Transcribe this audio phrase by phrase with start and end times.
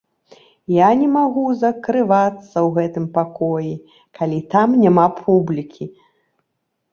[0.75, 3.73] Я не магу закрывацца ў гэтым пакоі,
[4.21, 5.85] калі там няма публікі.